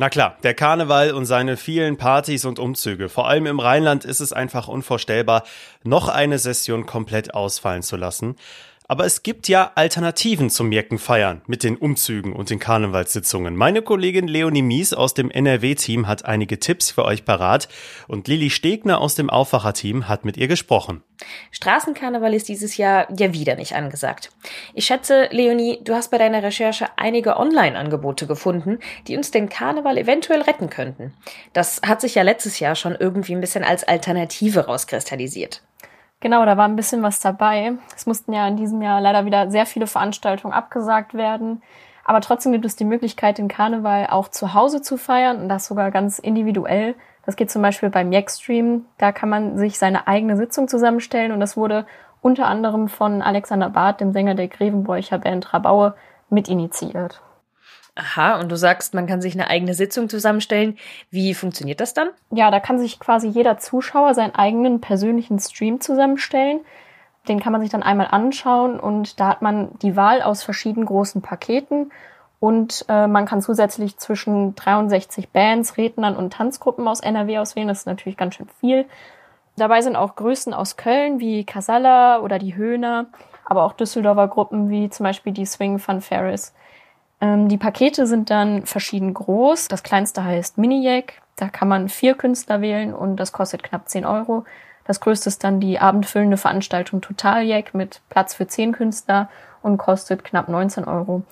Na 0.00 0.08
klar, 0.08 0.36
der 0.44 0.54
Karneval 0.54 1.10
und 1.10 1.26
seine 1.26 1.56
vielen 1.56 1.96
Partys 1.96 2.44
und 2.44 2.60
Umzüge. 2.60 3.08
Vor 3.08 3.26
allem 3.26 3.46
im 3.46 3.58
Rheinland 3.58 4.04
ist 4.04 4.20
es 4.20 4.32
einfach 4.32 4.68
unvorstellbar, 4.68 5.42
noch 5.82 6.08
eine 6.08 6.38
Session 6.38 6.86
komplett 6.86 7.34
ausfallen 7.34 7.82
zu 7.82 7.96
lassen. 7.96 8.36
Aber 8.90 9.04
es 9.04 9.22
gibt 9.22 9.48
ja 9.48 9.72
Alternativen 9.74 10.48
zum 10.48 10.72
Jeckenfeiern 10.72 11.42
mit 11.46 11.62
den 11.62 11.76
Umzügen 11.76 12.32
und 12.32 12.48
den 12.48 12.58
Karnevalssitzungen. 12.58 13.54
Meine 13.54 13.82
Kollegin 13.82 14.26
Leonie 14.26 14.62
Mies 14.62 14.94
aus 14.94 15.12
dem 15.12 15.30
NRW-Team 15.30 16.06
hat 16.06 16.24
einige 16.24 16.58
Tipps 16.58 16.90
für 16.90 17.04
euch 17.04 17.26
parat 17.26 17.68
und 18.06 18.28
Lilly 18.28 18.48
Stegner 18.48 19.02
aus 19.02 19.14
dem 19.14 19.28
Aufwacher-Team 19.28 20.08
hat 20.08 20.24
mit 20.24 20.38
ihr 20.38 20.48
gesprochen. 20.48 21.02
Straßenkarneval 21.50 22.32
ist 22.32 22.48
dieses 22.48 22.78
Jahr 22.78 23.06
ja 23.14 23.34
wieder 23.34 23.56
nicht 23.56 23.74
angesagt. 23.74 24.30
Ich 24.72 24.86
schätze, 24.86 25.28
Leonie, 25.32 25.80
du 25.84 25.92
hast 25.92 26.10
bei 26.10 26.16
deiner 26.16 26.42
Recherche 26.42 26.86
einige 26.96 27.36
Online-Angebote 27.36 28.26
gefunden, 28.26 28.78
die 29.06 29.18
uns 29.18 29.30
den 29.30 29.50
Karneval 29.50 29.98
eventuell 29.98 30.40
retten 30.40 30.70
könnten. 30.70 31.12
Das 31.52 31.82
hat 31.84 32.00
sich 32.00 32.14
ja 32.14 32.22
letztes 32.22 32.58
Jahr 32.58 32.74
schon 32.74 32.96
irgendwie 32.98 33.34
ein 33.34 33.42
bisschen 33.42 33.64
als 33.64 33.84
Alternative 33.84 34.60
rauskristallisiert. 34.60 35.60
Genau, 36.20 36.44
da 36.44 36.56
war 36.56 36.66
ein 36.66 36.76
bisschen 36.76 37.02
was 37.02 37.20
dabei. 37.20 37.74
Es 37.94 38.06
mussten 38.06 38.32
ja 38.32 38.48
in 38.48 38.56
diesem 38.56 38.82
Jahr 38.82 39.00
leider 39.00 39.24
wieder 39.24 39.50
sehr 39.50 39.66
viele 39.66 39.86
Veranstaltungen 39.86 40.52
abgesagt 40.52 41.14
werden. 41.14 41.62
Aber 42.04 42.20
trotzdem 42.20 42.52
gibt 42.52 42.64
es 42.64 42.74
die 42.74 42.84
Möglichkeit, 42.84 43.38
den 43.38 43.48
Karneval 43.48 44.08
auch 44.10 44.28
zu 44.28 44.54
Hause 44.54 44.82
zu 44.82 44.96
feiern 44.96 45.42
und 45.42 45.48
das 45.48 45.66
sogar 45.66 45.90
ganz 45.90 46.18
individuell. 46.18 46.94
Das 47.24 47.36
geht 47.36 47.50
zum 47.50 47.62
Beispiel 47.62 47.90
beim 47.90 48.10
Jackstream. 48.10 48.86
Da 48.96 49.12
kann 49.12 49.28
man 49.28 49.58
sich 49.58 49.78
seine 49.78 50.08
eigene 50.08 50.36
Sitzung 50.36 50.66
zusammenstellen 50.66 51.30
und 51.30 51.40
das 51.40 51.56
wurde 51.56 51.86
unter 52.20 52.46
anderem 52.46 52.88
von 52.88 53.22
Alexander 53.22 53.70
Barth, 53.70 54.00
dem 54.00 54.12
Sänger 54.12 54.34
der 54.34 54.48
Grevenbräucher 54.48 55.18
Band 55.18 55.52
Rabaue, 55.52 55.94
mitinitiiert. 56.30 57.20
Aha, 57.98 58.38
und 58.38 58.48
du 58.52 58.56
sagst, 58.56 58.94
man 58.94 59.08
kann 59.08 59.20
sich 59.20 59.34
eine 59.34 59.50
eigene 59.50 59.74
Sitzung 59.74 60.08
zusammenstellen. 60.08 60.78
Wie 61.10 61.34
funktioniert 61.34 61.80
das 61.80 61.94
dann? 61.94 62.10
Ja, 62.30 62.52
da 62.52 62.60
kann 62.60 62.78
sich 62.78 63.00
quasi 63.00 63.26
jeder 63.26 63.58
Zuschauer 63.58 64.14
seinen 64.14 64.36
eigenen 64.36 64.80
persönlichen 64.80 65.40
Stream 65.40 65.80
zusammenstellen. 65.80 66.60
Den 67.26 67.40
kann 67.40 67.50
man 67.50 67.60
sich 67.60 67.70
dann 67.70 67.82
einmal 67.82 68.06
anschauen 68.08 68.78
und 68.78 69.18
da 69.18 69.26
hat 69.26 69.42
man 69.42 69.76
die 69.82 69.96
Wahl 69.96 70.22
aus 70.22 70.44
verschiedenen 70.44 70.86
großen 70.86 71.22
Paketen 71.22 71.90
und 72.38 72.84
äh, 72.88 73.08
man 73.08 73.26
kann 73.26 73.42
zusätzlich 73.42 73.96
zwischen 73.98 74.54
63 74.54 75.30
Bands, 75.30 75.76
Rednern 75.76 76.16
und 76.16 76.32
Tanzgruppen 76.32 76.86
aus 76.86 77.00
NRW 77.00 77.38
auswählen. 77.38 77.66
Das 77.66 77.80
ist 77.80 77.86
natürlich 77.86 78.16
ganz 78.16 78.36
schön 78.36 78.48
viel. 78.60 78.86
Dabei 79.56 79.80
sind 79.80 79.96
auch 79.96 80.14
Größen 80.14 80.54
aus 80.54 80.76
Köln 80.76 81.18
wie 81.18 81.44
Casalla 81.44 82.20
oder 82.20 82.38
die 82.38 82.54
Höhner, 82.54 83.06
aber 83.44 83.64
auch 83.64 83.72
Düsseldorfer 83.72 84.28
Gruppen 84.28 84.70
wie 84.70 84.88
zum 84.88 85.02
Beispiel 85.02 85.32
die 85.32 85.46
Swing 85.46 85.80
Fun 85.80 86.00
Ferris. 86.00 86.54
Ähm, 87.20 87.48
die 87.48 87.58
Pakete 87.58 88.06
sind 88.06 88.30
dann 88.30 88.64
verschieden 88.64 89.14
groß. 89.14 89.68
Das 89.68 89.82
kleinste 89.82 90.24
heißt 90.24 90.58
Mini-Jack. 90.58 91.14
Da 91.36 91.48
kann 91.48 91.68
man 91.68 91.88
vier 91.88 92.14
Künstler 92.14 92.60
wählen 92.60 92.92
und 92.92 93.16
das 93.16 93.32
kostet 93.32 93.62
knapp 93.62 93.88
10 93.88 94.04
Euro. 94.04 94.44
Das 94.84 95.00
größte 95.00 95.28
ist 95.28 95.44
dann 95.44 95.60
die 95.60 95.78
abendfüllende 95.78 96.36
Veranstaltung 96.36 97.00
Total 97.00 97.44
Jack 97.44 97.74
mit 97.74 98.00
Platz 98.08 98.34
für 98.34 98.46
10 98.46 98.72
Künstler 98.72 99.28
und 99.62 99.76
kostet 99.76 100.24
knapp 100.24 100.48
19 100.48 100.84
Euro. 100.84 101.22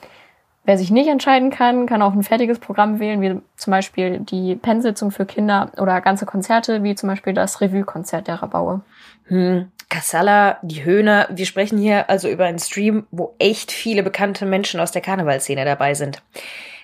Wer 0.64 0.78
sich 0.78 0.90
nicht 0.90 1.08
entscheiden 1.08 1.50
kann, 1.50 1.86
kann 1.86 2.02
auch 2.02 2.12
ein 2.12 2.24
fertiges 2.24 2.58
Programm 2.58 2.98
wählen, 2.98 3.22
wie 3.22 3.40
zum 3.56 3.70
Beispiel 3.70 4.18
die 4.18 4.56
Pensitzung 4.56 5.12
für 5.12 5.24
Kinder 5.24 5.70
oder 5.78 6.00
ganze 6.00 6.26
Konzerte, 6.26 6.82
wie 6.82 6.96
zum 6.96 7.08
Beispiel 7.08 7.34
das 7.34 7.60
Revue-Konzert 7.60 8.26
der 8.26 8.42
Rabaue. 8.42 8.80
Hm, 9.28 9.70
Kassala, 9.88 10.58
die 10.62 10.84
Höhner. 10.84 11.28
Wir 11.30 11.46
sprechen 11.46 11.78
hier 11.78 12.10
also 12.10 12.28
über 12.28 12.44
einen 12.44 12.58
Stream, 12.58 13.06
wo 13.10 13.34
echt 13.38 13.70
viele 13.70 14.02
bekannte 14.02 14.46
Menschen 14.46 14.80
aus 14.80 14.90
der 14.90 15.02
Karnevalszene 15.02 15.64
dabei 15.64 15.94
sind. 15.94 16.22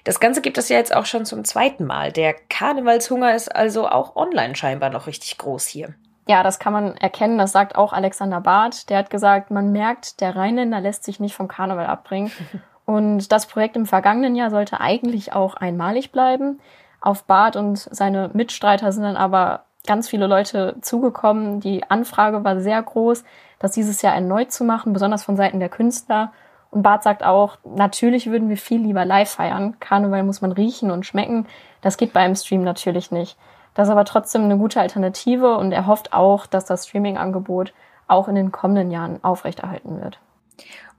Das 0.05 0.21
Ganze 0.21 0.41
gibt 0.41 0.59
es 0.59 0.69
ja 0.69 0.77
jetzt 0.77 0.95
auch 0.95 1.07
schon 1.07 1.25
zum 1.25 1.45
zweiten 1.45 1.85
Mal. 1.85 2.13
Der 2.13 2.35
Karnevalshunger 2.49 3.35
ist 3.35 3.55
also 3.55 3.89
auch 3.89 4.17
online 4.17 4.57
scheinbar 4.57 4.91
noch 4.91 5.07
richtig 5.07 5.39
groß 5.39 5.67
hier. 5.67 5.95
Ja, 6.29 6.43
das 6.43 6.59
kann 6.59 6.73
man 6.73 6.97
erkennen. 6.97 7.39
Das 7.39 7.53
sagt 7.53 7.77
auch 7.77 7.93
Alexander 7.93 8.41
Barth. 8.41 8.89
Der 8.91 8.99
hat 8.99 9.11
gesagt, 9.11 9.51
man 9.51 9.73
merkt, 9.73 10.21
der 10.21 10.37
Rheinländer 10.37 10.81
lässt 10.81 11.05
sich 11.05 11.21
nicht 11.21 11.35
vom 11.35 11.49
Karneval 11.49 11.87
abbringen. 11.87 12.31
Und 12.85 13.31
das 13.31 13.47
Projekt 13.47 13.77
im 13.77 13.87
vergangenen 13.87 14.35
Jahr 14.35 14.51
sollte 14.51 14.81
eigentlich 14.81 15.33
auch 15.33 15.55
einmalig 15.55 16.11
bleiben. 16.11 16.61
Auf 17.01 17.25
Barth 17.25 17.57
und 17.57 17.79
seine 17.79 18.31
Mitstreiter 18.33 18.93
sind 18.93 19.05
dann 19.05 19.17
aber 19.17 19.65
ganz 19.87 20.09
viele 20.09 20.27
Leute 20.27 20.77
zugekommen. 20.81 21.61
Die 21.61 21.89
Anfrage 21.91 22.45
war 22.45 22.61
sehr 22.61 22.81
groß, 22.83 23.25
das 23.59 23.73
dieses 23.73 24.03
Jahr 24.03 24.15
erneut 24.15 24.53
zu 24.53 24.65
machen, 24.65 24.93
besonders 24.93 25.25
von 25.25 25.37
Seiten 25.37 25.61
der 25.61 25.69
Künstler. 25.69 26.33
Und 26.71 26.83
Barth 26.83 27.03
sagt 27.03 27.23
auch, 27.23 27.59
natürlich 27.65 28.31
würden 28.31 28.49
wir 28.49 28.57
viel 28.57 28.81
lieber 28.81 29.05
live 29.05 29.31
feiern. 29.31 29.79
Karneval 29.79 30.23
muss 30.23 30.41
man 30.41 30.53
riechen 30.53 30.91
und 30.91 31.05
schmecken. 31.05 31.47
Das 31.83 31.97
geht 31.97 32.13
beim 32.13 32.35
Stream 32.35 32.63
natürlich 32.63 33.11
nicht. 33.11 33.37
Das 33.75 33.89
ist 33.89 33.93
aber 33.93 34.05
trotzdem 34.05 34.43
eine 34.45 34.57
gute 34.57 34.81
Alternative 34.81 35.57
und 35.57 35.73
er 35.73 35.87
hofft 35.87 36.13
auch, 36.13 36.47
dass 36.47 36.65
das 36.65 36.87
Streaming-Angebot 36.87 37.73
auch 38.07 38.29
in 38.29 38.35
den 38.35 38.53
kommenden 38.53 38.91
Jahren 38.91 39.23
aufrechterhalten 39.23 40.01
wird. 40.01 40.19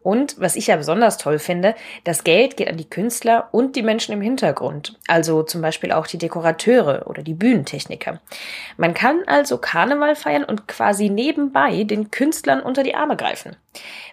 Und 0.04 0.40
was 0.40 0.56
ich 0.56 0.68
ja 0.68 0.76
besonders 0.76 1.18
toll 1.18 1.40
finde, 1.40 1.76
das 2.04 2.24
Geld 2.24 2.58
geht 2.58 2.70
an 2.70 2.78
die 2.78 2.90
Künstler 2.90 3.48
und 3.52 3.76
die 3.76 3.82
Menschen 3.82 4.12
im 4.12 4.22
Hintergrund, 4.22 5.00
also 5.08 5.44
zum 5.44 5.62
Beispiel 5.62 5.92
auch 5.92 6.08
die 6.08 6.18
Dekorateure 6.18 7.08
oder 7.08 7.24
die 7.24 7.34
Bühnentechniker. 7.34 8.20
Man 8.78 8.94
kann 8.94 9.24
also 9.26 9.58
Karneval 9.58 10.16
feiern 10.16 10.44
und 10.44 10.68
quasi 10.68 11.10
nebenbei 11.10 11.86
den 11.86 12.12
Künstlern 12.12 12.60
unter 12.60 12.84
die 12.84 12.96
Arme 12.96 13.16
greifen. 13.16 13.56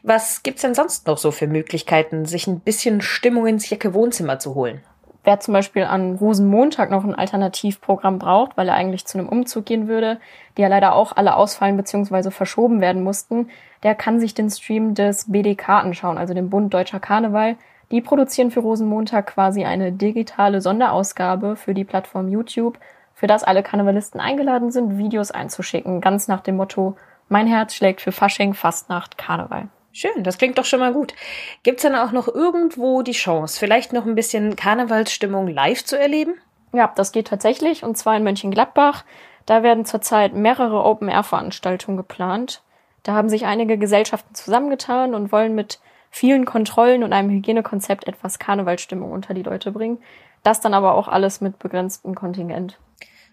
Was 0.02 0.42
gibt's 0.42 0.62
denn 0.62 0.74
sonst 0.74 1.06
noch 1.06 1.18
so 1.18 1.32
für 1.32 1.48
Möglichkeiten, 1.48 2.24
sich 2.24 2.46
ein 2.46 2.60
bisschen 2.60 3.02
Stimmung 3.02 3.46
ins 3.46 3.68
Jacke 3.68 3.92
Wohnzimmer 3.92 4.38
zu 4.38 4.54
holen? 4.54 4.82
Wer 5.22 5.38
zum 5.40 5.52
Beispiel 5.52 5.84
an 5.84 6.16
Rosenmontag 6.16 6.90
noch 6.90 7.04
ein 7.04 7.14
Alternativprogramm 7.14 8.18
braucht, 8.18 8.56
weil 8.56 8.68
er 8.68 8.74
eigentlich 8.74 9.04
zu 9.06 9.18
einem 9.18 9.28
Umzug 9.28 9.66
gehen 9.66 9.86
würde, 9.86 10.18
die 10.56 10.62
ja 10.62 10.68
leider 10.68 10.94
auch 10.94 11.14
alle 11.14 11.36
ausfallen 11.36 11.76
bzw. 11.76 12.30
verschoben 12.30 12.80
werden 12.80 13.02
mussten, 13.02 13.50
der 13.82 13.94
kann 13.94 14.18
sich 14.18 14.32
den 14.32 14.48
Stream 14.48 14.94
des 14.94 15.30
BDK 15.30 15.68
anschauen, 15.68 16.16
also 16.16 16.32
dem 16.32 16.48
Bund 16.48 16.72
Deutscher 16.72 17.00
Karneval. 17.00 17.56
Die 17.90 18.00
produzieren 18.00 18.50
für 18.50 18.60
Rosenmontag 18.60 19.26
quasi 19.26 19.64
eine 19.64 19.92
digitale 19.92 20.60
Sonderausgabe 20.60 21.56
für 21.56 21.74
die 21.74 21.84
Plattform 21.84 22.28
YouTube, 22.28 22.78
für 23.14 23.26
das 23.26 23.44
alle 23.44 23.62
Karnevalisten 23.62 24.20
eingeladen 24.20 24.70
sind, 24.70 24.96
Videos 24.96 25.30
einzuschicken, 25.30 26.00
ganz 26.00 26.28
nach 26.28 26.40
dem 26.40 26.56
Motto 26.56 26.96
Mein 27.28 27.46
Herz 27.46 27.74
schlägt 27.74 28.00
für 28.00 28.12
Fasching, 28.12 28.54
Fastnacht, 28.54 29.18
Karneval. 29.18 29.68
Schön, 29.92 30.22
das 30.22 30.38
klingt 30.38 30.56
doch 30.58 30.64
schon 30.64 30.80
mal 30.80 30.92
gut. 30.92 31.14
Gibt's 31.62 31.82
dann 31.82 31.96
auch 31.96 32.12
noch 32.12 32.28
irgendwo 32.28 33.02
die 33.02 33.12
Chance, 33.12 33.58
vielleicht 33.58 33.92
noch 33.92 34.06
ein 34.06 34.14
bisschen 34.14 34.54
Karnevalsstimmung 34.56 35.48
live 35.48 35.84
zu 35.84 35.98
erleben? 35.98 36.34
Ja, 36.72 36.92
das 36.94 37.12
geht 37.12 37.26
tatsächlich, 37.26 37.82
und 37.82 37.98
zwar 37.98 38.16
in 38.16 38.22
Mönchengladbach. 38.22 39.04
Da 39.46 39.62
werden 39.62 39.84
zurzeit 39.84 40.34
mehrere 40.34 40.84
Open-Air-Veranstaltungen 40.84 41.96
geplant. 41.96 42.62
Da 43.02 43.14
haben 43.14 43.28
sich 43.28 43.46
einige 43.46 43.78
Gesellschaften 43.78 44.34
zusammengetan 44.34 45.14
und 45.14 45.32
wollen 45.32 45.54
mit 45.54 45.80
vielen 46.10 46.44
Kontrollen 46.44 47.02
und 47.02 47.12
einem 47.12 47.30
Hygienekonzept 47.30 48.06
etwas 48.06 48.38
Karnevalsstimmung 48.38 49.10
unter 49.10 49.34
die 49.34 49.42
Leute 49.42 49.72
bringen. 49.72 49.98
Das 50.42 50.60
dann 50.60 50.74
aber 50.74 50.94
auch 50.94 51.08
alles 51.08 51.40
mit 51.40 51.58
begrenztem 51.58 52.14
Kontingent. 52.14 52.78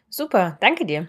Super, 0.09 0.57
danke 0.61 0.85
dir. 0.85 1.07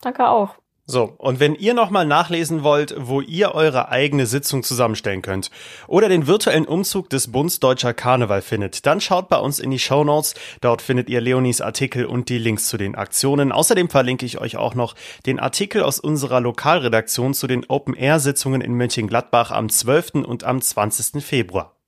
Danke 0.00 0.28
auch. 0.28 0.56
So, 0.90 1.14
und 1.18 1.38
wenn 1.38 1.54
ihr 1.54 1.72
nochmal 1.72 2.04
nachlesen 2.04 2.64
wollt, 2.64 2.96
wo 2.98 3.20
ihr 3.20 3.54
eure 3.54 3.90
eigene 3.90 4.26
Sitzung 4.26 4.64
zusammenstellen 4.64 5.22
könnt 5.22 5.52
oder 5.86 6.08
den 6.08 6.26
virtuellen 6.26 6.66
Umzug 6.66 7.08
des 7.10 7.30
Bunds 7.30 7.60
Deutscher 7.60 7.94
Karneval 7.94 8.42
findet, 8.42 8.86
dann 8.86 9.00
schaut 9.00 9.28
bei 9.28 9.38
uns 9.38 9.60
in 9.60 9.70
die 9.70 9.78
Show 9.78 10.02
Notes. 10.02 10.34
Dort 10.60 10.82
findet 10.82 11.08
ihr 11.08 11.20
Leonis 11.20 11.60
Artikel 11.60 12.06
und 12.06 12.28
die 12.28 12.38
Links 12.38 12.66
zu 12.66 12.76
den 12.76 12.96
Aktionen. 12.96 13.52
Außerdem 13.52 13.88
verlinke 13.88 14.26
ich 14.26 14.40
euch 14.40 14.56
auch 14.56 14.74
noch 14.74 14.96
den 15.26 15.38
Artikel 15.38 15.84
aus 15.84 16.00
unserer 16.00 16.40
Lokalredaktion 16.40 17.34
zu 17.34 17.46
den 17.46 17.66
Open-Air-Sitzungen 17.66 18.60
in 18.60 18.74
Mönchengladbach 18.74 19.52
am 19.52 19.68
12. 19.68 20.26
und 20.26 20.42
am 20.42 20.60
20. 20.60 21.22
Februar. 21.22 21.79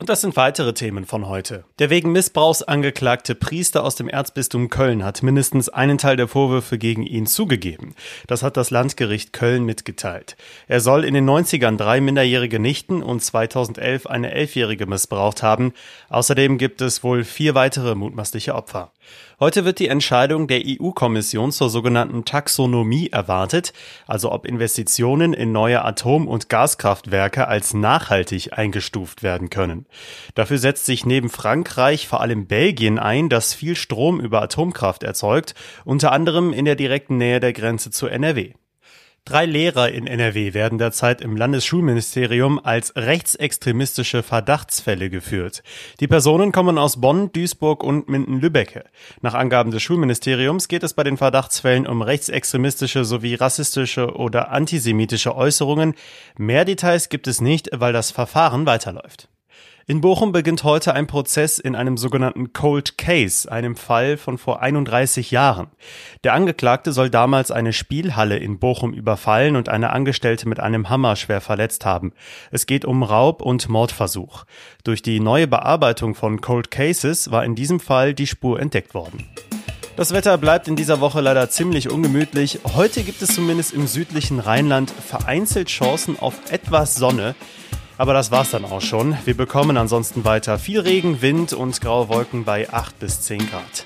Und 0.00 0.08
das 0.08 0.22
sind 0.22 0.34
weitere 0.34 0.72
Themen 0.72 1.04
von 1.04 1.28
heute. 1.28 1.64
Der 1.78 1.90
wegen 1.90 2.10
Missbrauchs 2.10 2.62
angeklagte 2.62 3.34
Priester 3.34 3.84
aus 3.84 3.96
dem 3.96 4.08
Erzbistum 4.08 4.70
Köln 4.70 5.04
hat 5.04 5.22
mindestens 5.22 5.68
einen 5.68 5.98
Teil 5.98 6.16
der 6.16 6.26
Vorwürfe 6.26 6.78
gegen 6.78 7.02
ihn 7.02 7.26
zugegeben. 7.26 7.94
Das 8.26 8.42
hat 8.42 8.56
das 8.56 8.70
Landgericht 8.70 9.34
Köln 9.34 9.66
mitgeteilt. 9.66 10.38
Er 10.68 10.80
soll 10.80 11.04
in 11.04 11.12
den 11.12 11.28
90ern 11.28 11.76
drei 11.76 12.00
minderjährige 12.00 12.58
Nichten 12.58 13.02
und 13.02 13.22
2011 13.22 14.06
eine 14.06 14.30
Elfjährige 14.32 14.86
missbraucht 14.86 15.42
haben. 15.42 15.74
Außerdem 16.08 16.56
gibt 16.56 16.80
es 16.80 17.04
wohl 17.04 17.22
vier 17.22 17.54
weitere 17.54 17.94
mutmaßliche 17.94 18.54
Opfer. 18.54 18.92
Heute 19.38 19.64
wird 19.64 19.78
die 19.78 19.88
Entscheidung 19.88 20.48
der 20.48 20.62
EU-Kommission 20.64 21.50
zur 21.52 21.70
sogenannten 21.70 22.24
Taxonomie 22.24 23.08
erwartet, 23.08 23.72
also 24.06 24.30
ob 24.32 24.46
Investitionen 24.46 25.32
in 25.32 25.50
neue 25.50 25.82
Atom- 25.84 26.28
und 26.28 26.48
Gaskraftwerke 26.48 27.48
als 27.48 27.72
nachhaltig 27.72 28.56
eingestuft 28.58 29.22
werden 29.22 29.48
können. 29.48 29.86
Dafür 30.34 30.58
setzt 30.58 30.86
sich 30.86 31.06
neben 31.06 31.30
Frankreich 31.30 32.06
vor 32.06 32.20
allem 32.20 32.46
Belgien 32.46 32.98
ein, 32.98 33.28
das 33.28 33.54
viel 33.54 33.76
Strom 33.76 34.20
über 34.20 34.42
Atomkraft 34.42 35.02
erzeugt, 35.02 35.54
unter 35.84 36.12
anderem 36.12 36.52
in 36.52 36.66
der 36.66 36.76
direkten 36.76 37.16
Nähe 37.16 37.40
der 37.40 37.52
Grenze 37.52 37.90
zu 37.90 38.06
NRW. 38.06 38.52
Drei 39.24 39.44
Lehrer 39.44 39.90
in 39.90 40.06
NRW 40.06 40.54
werden 40.54 40.78
derzeit 40.78 41.20
im 41.20 41.36
Landesschulministerium 41.36 42.58
als 42.58 42.96
rechtsextremistische 42.96 44.22
Verdachtsfälle 44.22 45.10
geführt. 45.10 45.62
Die 46.00 46.08
Personen 46.08 46.52
kommen 46.52 46.78
aus 46.78 47.00
Bonn, 47.00 47.30
Duisburg 47.32 47.84
und 47.84 48.08
Minden-Lübbecke. 48.08 48.84
Nach 49.20 49.34
Angaben 49.34 49.70
des 49.70 49.82
Schulministeriums 49.82 50.68
geht 50.68 50.82
es 50.82 50.94
bei 50.94 51.04
den 51.04 51.18
Verdachtsfällen 51.18 51.86
um 51.86 52.02
rechtsextremistische 52.02 53.04
sowie 53.04 53.34
rassistische 53.34 54.16
oder 54.16 54.50
antisemitische 54.50 55.36
Äußerungen. 55.36 55.94
Mehr 56.36 56.64
Details 56.64 57.08
gibt 57.08 57.26
es 57.28 57.40
nicht, 57.40 57.68
weil 57.72 57.92
das 57.92 58.10
Verfahren 58.10 58.66
weiterläuft. 58.66 59.28
In 59.90 60.00
Bochum 60.00 60.30
beginnt 60.30 60.62
heute 60.62 60.94
ein 60.94 61.08
Prozess 61.08 61.58
in 61.58 61.74
einem 61.74 61.96
sogenannten 61.96 62.52
Cold 62.52 62.96
Case, 62.96 63.50
einem 63.50 63.74
Fall 63.74 64.18
von 64.18 64.38
vor 64.38 64.62
31 64.62 65.32
Jahren. 65.32 65.66
Der 66.22 66.32
Angeklagte 66.32 66.92
soll 66.92 67.10
damals 67.10 67.50
eine 67.50 67.72
Spielhalle 67.72 68.36
in 68.36 68.60
Bochum 68.60 68.92
überfallen 68.92 69.56
und 69.56 69.68
eine 69.68 69.90
Angestellte 69.90 70.48
mit 70.48 70.60
einem 70.60 70.90
Hammer 70.90 71.16
schwer 71.16 71.40
verletzt 71.40 71.84
haben. 71.84 72.12
Es 72.52 72.66
geht 72.66 72.84
um 72.84 73.02
Raub 73.02 73.42
und 73.42 73.68
Mordversuch. 73.68 74.44
Durch 74.84 75.02
die 75.02 75.18
neue 75.18 75.48
Bearbeitung 75.48 76.14
von 76.14 76.40
Cold 76.40 76.70
Cases 76.70 77.32
war 77.32 77.44
in 77.44 77.56
diesem 77.56 77.80
Fall 77.80 78.14
die 78.14 78.28
Spur 78.28 78.60
entdeckt 78.60 78.94
worden. 78.94 79.26
Das 79.96 80.12
Wetter 80.12 80.38
bleibt 80.38 80.68
in 80.68 80.76
dieser 80.76 81.00
Woche 81.00 81.20
leider 81.20 81.50
ziemlich 81.50 81.90
ungemütlich. 81.90 82.60
Heute 82.76 83.02
gibt 83.02 83.22
es 83.22 83.34
zumindest 83.34 83.72
im 83.72 83.88
südlichen 83.88 84.38
Rheinland 84.38 84.88
vereinzelt 84.88 85.66
Chancen 85.66 86.16
auf 86.16 86.52
etwas 86.52 86.94
Sonne. 86.94 87.34
Aber 88.00 88.14
das 88.14 88.30
war's 88.30 88.50
dann 88.50 88.64
auch 88.64 88.80
schon. 88.80 89.14
Wir 89.26 89.36
bekommen 89.36 89.76
ansonsten 89.76 90.24
weiter 90.24 90.58
viel 90.58 90.80
Regen, 90.80 91.20
Wind 91.20 91.52
und 91.52 91.78
graue 91.82 92.08
Wolken 92.08 92.46
bei 92.46 92.66
8 92.72 92.98
bis 92.98 93.20
10 93.20 93.50
Grad. 93.50 93.84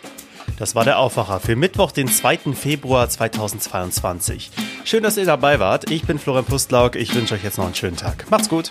Das 0.56 0.76
war 0.76 0.84
der 0.84 1.00
Aufwacher 1.00 1.40
für 1.40 1.56
Mittwoch, 1.56 1.90
den 1.90 2.06
2. 2.06 2.54
Februar 2.54 3.08
2022. 3.08 4.52
Schön, 4.84 5.02
dass 5.02 5.16
ihr 5.16 5.24
dabei 5.24 5.58
wart. 5.58 5.90
Ich 5.90 6.04
bin 6.04 6.20
Florian 6.20 6.44
Pustlauk. 6.44 6.94
Ich 6.94 7.12
wünsche 7.12 7.34
euch 7.34 7.42
jetzt 7.42 7.58
noch 7.58 7.64
einen 7.64 7.74
schönen 7.74 7.96
Tag. 7.96 8.30
Macht's 8.30 8.48
gut. 8.48 8.70